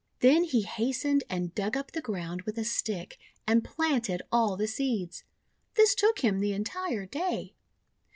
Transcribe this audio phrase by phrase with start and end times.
[0.21, 4.57] '1 Then he hastened and dug up the ground with a stick, and planted all
[4.57, 5.23] the seeds.
[5.75, 7.53] This took him the entire day.